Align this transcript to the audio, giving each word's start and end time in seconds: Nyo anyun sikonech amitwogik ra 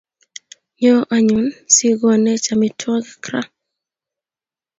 Nyo 0.79 0.95
anyun 1.15 1.47
sikonech 1.75 2.47
amitwogik 2.53 3.25
ra 3.31 3.41